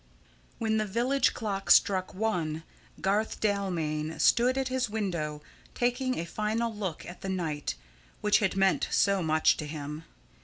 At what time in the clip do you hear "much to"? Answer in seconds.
9.21-9.67